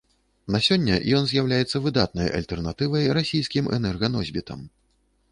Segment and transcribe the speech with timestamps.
[0.53, 4.65] На сёння ён з'яўляецца выдатнай альтэрнатывай расійскім энерганосьбітам.